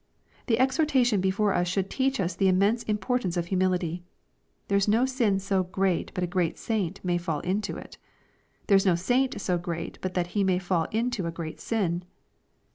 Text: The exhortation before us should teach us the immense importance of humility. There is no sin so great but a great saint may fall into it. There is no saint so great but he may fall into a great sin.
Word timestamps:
The 0.47 0.57
exhortation 0.57 1.21
before 1.21 1.53
us 1.53 1.67
should 1.67 1.87
teach 1.91 2.19
us 2.19 2.33
the 2.35 2.47
immense 2.47 2.81
importance 2.81 3.37
of 3.37 3.45
humility. 3.53 4.01
There 4.67 4.77
is 4.79 4.87
no 4.87 5.05
sin 5.05 5.37
so 5.37 5.61
great 5.61 6.09
but 6.15 6.23
a 6.23 6.33
great 6.33 6.57
saint 6.57 6.99
may 7.05 7.19
fall 7.19 7.39
into 7.41 7.77
it. 7.77 7.99
There 8.65 8.77
is 8.77 8.83
no 8.87 8.95
saint 8.95 9.39
so 9.39 9.59
great 9.59 9.99
but 10.01 10.17
he 10.25 10.43
may 10.43 10.57
fall 10.57 10.85
into 10.85 11.27
a 11.27 11.31
great 11.31 11.59
sin. 11.59 12.03